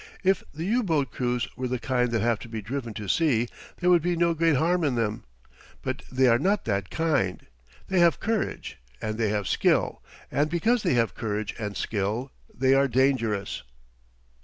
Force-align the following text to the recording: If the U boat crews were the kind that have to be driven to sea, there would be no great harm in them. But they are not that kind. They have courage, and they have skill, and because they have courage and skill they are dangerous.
If 0.23 0.41
the 0.51 0.65
U 0.65 0.81
boat 0.81 1.11
crews 1.11 1.47
were 1.55 1.67
the 1.67 1.77
kind 1.77 2.09
that 2.09 2.23
have 2.23 2.39
to 2.39 2.49
be 2.49 2.59
driven 2.59 2.95
to 2.95 3.07
sea, 3.07 3.47
there 3.77 3.89
would 3.91 4.01
be 4.01 4.15
no 4.15 4.33
great 4.33 4.55
harm 4.55 4.83
in 4.83 4.95
them. 4.95 5.25
But 5.83 6.01
they 6.11 6.25
are 6.27 6.39
not 6.39 6.65
that 6.65 6.89
kind. 6.89 7.45
They 7.87 7.99
have 7.99 8.19
courage, 8.19 8.79
and 8.99 9.19
they 9.19 9.29
have 9.29 9.47
skill, 9.47 10.01
and 10.31 10.49
because 10.49 10.81
they 10.81 10.95
have 10.95 11.13
courage 11.13 11.53
and 11.59 11.77
skill 11.77 12.31
they 12.51 12.73
are 12.73 12.87
dangerous. 12.87 13.61